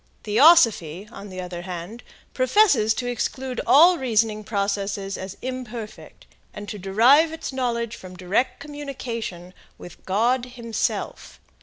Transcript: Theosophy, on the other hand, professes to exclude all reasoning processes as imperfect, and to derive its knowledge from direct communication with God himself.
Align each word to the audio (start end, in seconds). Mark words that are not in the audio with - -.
Theosophy, 0.23 1.07
on 1.11 1.29
the 1.29 1.39
other 1.41 1.61
hand, 1.61 2.01
professes 2.33 2.95
to 2.95 3.05
exclude 3.05 3.61
all 3.67 3.99
reasoning 3.99 4.43
processes 4.43 5.15
as 5.15 5.37
imperfect, 5.43 6.25
and 6.55 6.67
to 6.69 6.79
derive 6.79 7.31
its 7.31 7.53
knowledge 7.53 7.95
from 7.95 8.15
direct 8.17 8.59
communication 8.59 9.53
with 9.77 10.03
God 10.07 10.45
himself. 10.45 11.39